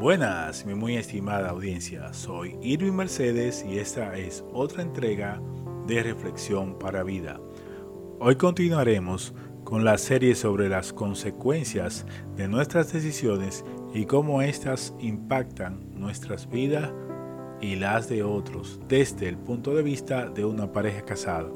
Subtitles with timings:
[0.00, 2.14] Buenas, mi muy estimada audiencia.
[2.14, 5.42] Soy Irving Mercedes y esta es otra entrega
[5.86, 7.38] de Reflexión para Vida.
[8.18, 15.90] Hoy continuaremos con la serie sobre las consecuencias de nuestras decisiones y cómo éstas impactan
[15.92, 16.90] nuestras vidas
[17.60, 21.50] y las de otros desde el punto de vista de una pareja casada.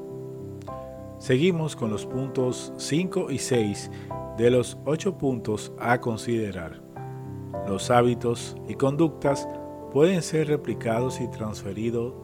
[1.18, 3.90] Seguimos con los puntos 5 y 6
[4.36, 6.83] de los 8 puntos a considerar.
[7.66, 9.48] Los hábitos y conductas
[9.92, 12.14] pueden ser replicados y transferidos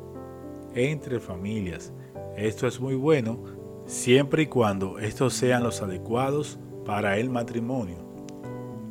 [0.74, 1.92] entre familias.
[2.36, 3.42] Esto es muy bueno
[3.86, 7.98] siempre y cuando estos sean los adecuados para el matrimonio.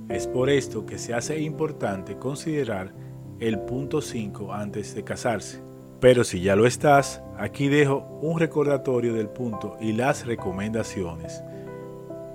[0.09, 2.93] Es por esto que se hace importante considerar
[3.39, 5.61] el punto 5 antes de casarse.
[5.99, 11.43] Pero si ya lo estás, aquí dejo un recordatorio del punto y las recomendaciones.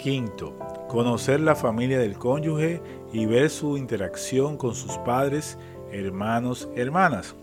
[0.04, 0.54] Quinto,
[0.86, 5.56] conocer la familia del cónyuge y ver su interacción con sus padres,
[5.90, 7.34] hermanos, hermanas.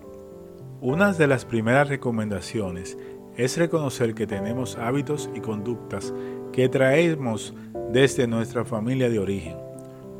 [0.79, 2.99] Una de las primeras recomendaciones
[3.35, 6.13] es reconocer que tenemos hábitos y conductas
[6.53, 7.55] que traemos
[7.91, 9.57] desde nuestra familia de origen.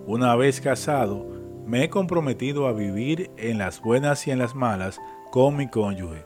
[0.08, 1.28] Una vez casado,
[1.68, 6.26] me he comprometido a vivir en las buenas y en las malas con mi cónyuge.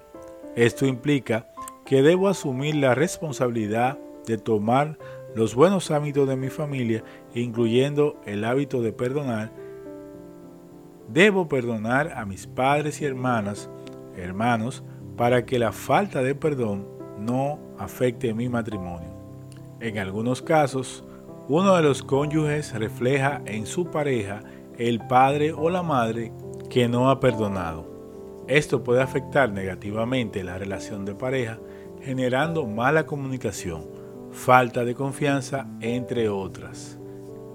[0.56, 1.50] Esto implica
[1.86, 4.98] que debo asumir la responsabilidad de tomar
[5.36, 9.52] los buenos hábitos de mi familia, incluyendo el hábito de perdonar,
[11.10, 13.70] debo perdonar a mis padres y hermanas,
[14.16, 14.84] hermanos,
[15.18, 16.88] para que la falta de perdón
[17.20, 19.14] no afecte mi matrimonio.
[19.82, 21.04] En algunos casos,
[21.50, 24.42] uno de los cónyuges refleja en su pareja
[24.78, 26.32] el padre o la madre
[26.70, 27.86] que no ha perdonado.
[28.48, 31.60] Esto puede afectar negativamente la relación de pareja,
[32.02, 33.86] generando mala comunicación,
[34.36, 37.00] falta de confianza, entre otras.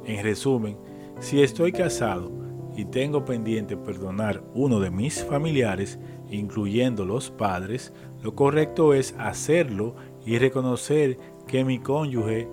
[0.05, 0.77] En resumen,
[1.20, 2.33] si estoy casado
[2.77, 7.92] y tengo pendiente perdonar uno de mis familiares, incluyendo los padres,
[8.23, 12.48] lo correcto es hacerlo y reconocer que mi cónyuge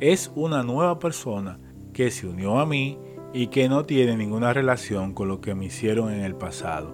[0.00, 1.58] es una nueva persona
[1.92, 2.98] que se unió a mí
[3.32, 6.92] y que no tiene ninguna relación con lo que me hicieron en el pasado.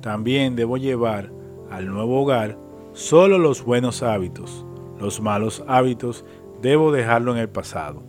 [0.00, 1.32] También debo llevar
[1.70, 2.56] al nuevo hogar
[2.92, 4.64] solo los buenos hábitos,
[5.02, 6.24] los malos hábitos
[6.62, 8.02] debo dejarlo en el pasado.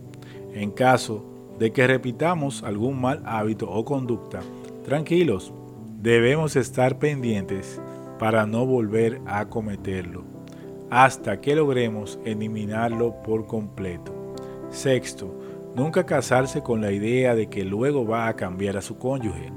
[0.54, 1.26] En caso
[1.58, 4.42] de que repitamos algún mal hábito o conducta,
[4.86, 5.52] tranquilos,
[6.00, 7.82] debemos estar pendientes
[8.20, 10.24] para no volver a cometerlo,
[10.92, 14.14] hasta que logremos eliminarlo por completo.
[14.70, 15.34] Sexto,
[15.76, 19.52] nunca casarse con la idea de que luego va a cambiar a su cónyuge.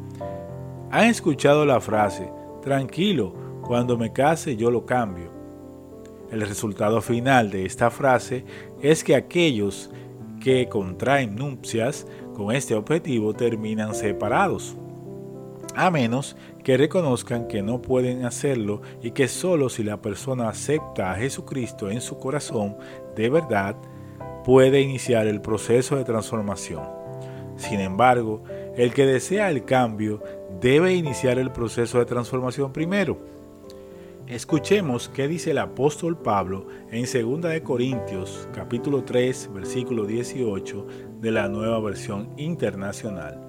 [0.91, 2.30] ¿Han escuchado la frase,
[2.62, 5.35] tranquilo, cuando me case yo lo cambio?
[6.31, 8.44] El resultado final de esta frase
[8.82, 9.91] es que aquellos
[10.42, 14.76] que contraen nupcias con este objetivo terminan separados,
[15.75, 21.12] a menos que reconozcan que no pueden hacerlo y que solo si la persona acepta
[21.12, 22.76] a Jesucristo en su corazón
[23.15, 23.76] de verdad,
[24.44, 26.82] puede iniciar el proceso de transformación.
[27.56, 28.42] Sin embargo,
[28.76, 30.22] el que desea el cambio
[30.60, 33.35] debe iniciar el proceso de transformación primero.
[34.28, 40.87] Escuchemos qué dice el apóstol Pablo en 2 de Corintios capítulo 3 versículo 18
[41.20, 43.41] de la Nueva Versión Internacional.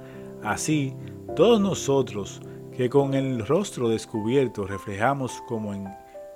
[0.43, 0.93] Así,
[1.35, 2.41] todos nosotros
[2.75, 5.87] que con el rostro descubierto reflejamos como en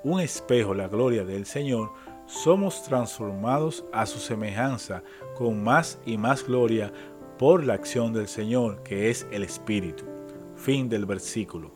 [0.04, 1.92] un espejo la gloria del Señor,
[2.26, 5.04] somos transformados a su semejanza
[5.38, 6.92] con más y más gloria
[7.38, 10.06] por la acción del Señor, que es el Espíritu.
[10.56, 11.72] Fin del versículo.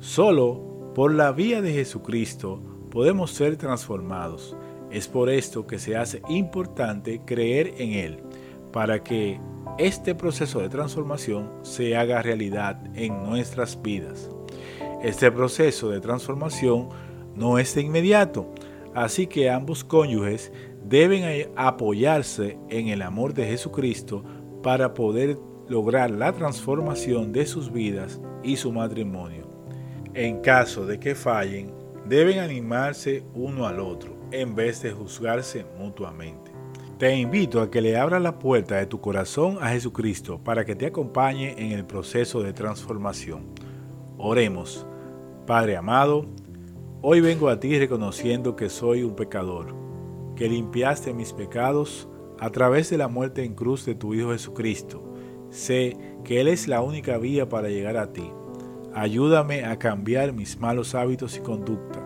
[0.00, 2.60] Solo por la vía de Jesucristo
[2.90, 4.56] podemos ser transformados.
[4.90, 8.18] Es por esto que se hace importante creer en Él,
[8.72, 9.40] para que
[9.78, 14.28] este proceso de transformación se haga realidad en nuestras vidas.
[15.02, 16.90] Este proceso de transformación
[17.34, 18.52] no es de inmediato,
[18.94, 20.52] así que ambos cónyuges
[20.84, 24.22] deben apoyarse en el amor de Jesucristo
[24.62, 25.38] para poder
[25.68, 29.41] lograr la transformación de sus vidas y su matrimonio.
[30.14, 31.72] En caso de que fallen,
[32.06, 36.50] deben animarse uno al otro en vez de juzgarse mutuamente.
[36.98, 40.76] Te invito a que le abras la puerta de tu corazón a Jesucristo para que
[40.76, 43.46] te acompañe en el proceso de transformación.
[44.18, 44.86] Oremos.
[45.46, 46.26] Padre amado,
[47.00, 49.74] hoy vengo a ti reconociendo que soy un pecador,
[50.36, 52.06] que limpiaste mis pecados
[52.38, 55.02] a través de la muerte en cruz de tu Hijo Jesucristo.
[55.48, 58.30] Sé que Él es la única vía para llegar a ti
[58.94, 62.00] Ayúdame a cambiar mis malos hábitos y conducta.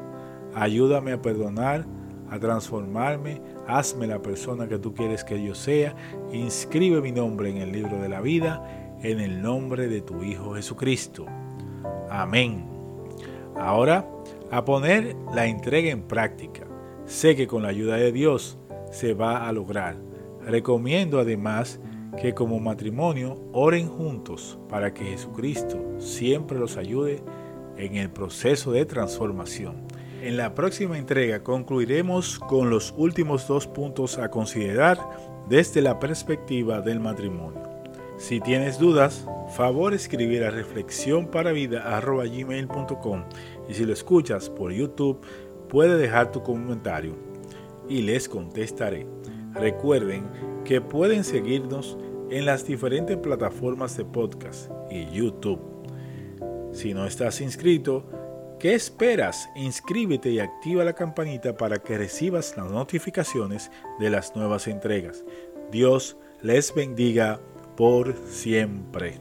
[0.54, 1.86] Ayúdame a perdonar,
[2.30, 3.40] a transformarme.
[3.66, 5.94] Hazme la persona que tú quieres que yo sea.
[6.32, 10.54] Inscribe mi nombre en el libro de la vida en el nombre de tu Hijo
[10.54, 11.26] Jesucristo.
[12.10, 12.64] Amén.
[13.56, 14.08] Ahora,
[14.50, 16.66] a poner la entrega en práctica.
[17.04, 18.58] Sé que con la ayuda de Dios
[18.90, 19.96] se va a lograr.
[20.42, 21.80] Recomiendo además
[22.20, 27.22] que como matrimonio oren juntos para que Jesucristo siempre los ayude
[27.76, 29.86] en el proceso de transformación.
[30.22, 34.98] En la próxima entrega concluiremos con los últimos dos puntos a considerar
[35.48, 37.62] desde la perspectiva del matrimonio.
[38.16, 42.00] Si tienes dudas, favor escribir a reflexión para vida
[43.68, 45.20] y si lo escuchas por YouTube,
[45.68, 47.14] puede dejar tu comentario
[47.88, 49.06] y les contestaré.
[49.58, 50.28] Recuerden
[50.64, 51.96] que pueden seguirnos
[52.30, 55.60] en las diferentes plataformas de podcast y YouTube.
[56.72, 58.04] Si no estás inscrito,
[58.58, 59.48] ¿qué esperas?
[59.56, 65.24] Inscríbete y activa la campanita para que recibas las notificaciones de las nuevas entregas.
[65.70, 67.40] Dios les bendiga
[67.76, 69.20] por siempre.